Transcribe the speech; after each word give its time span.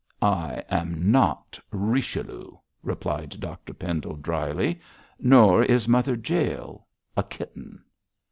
'I 0.23 0.63
am 0.67 1.11
not 1.11 1.59
Richelieu,' 1.69 2.57
replied 2.81 3.39
Dr 3.39 3.71
Pendle, 3.75 4.15
drily, 4.15 4.81
'nor 5.19 5.61
is 5.63 5.87
Mother 5.87 6.15
Jael 6.15 6.87
a 7.15 7.21
kitten.' 7.21 7.83